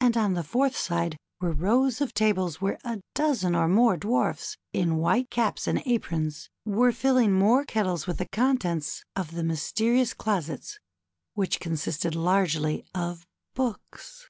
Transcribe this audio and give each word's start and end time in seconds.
and 0.00 0.16
on 0.16 0.34
the 0.34 0.42
fourth 0.42 0.74
side 0.76 1.16
were 1.40 1.52
rows 1.52 2.00
of 2.00 2.12
tables 2.12 2.60
where 2.60 2.80
a 2.84 2.98
dozeii 3.14 3.56
or 3.56 3.68
more 3.68 3.96
Dwarfs 3.96 4.56
in 4.72 4.96
white 4.96 5.30
caps 5.30 5.68
and 5.68 5.84
aprons 5.86 6.50
were 6.64 6.90
filling 6.90 7.32
more 7.32 7.64
kettles 7.64 8.04
with 8.04 8.18
the 8.18 8.28
contents 8.30 9.04
of 9.14 9.36
the 9.36 9.44
mysterious 9.44 10.14
closets 10.14 10.80
which 11.34 11.60
consisted 11.60 12.16
largely 12.16 12.84
of 12.92 13.24
books. 13.54 14.28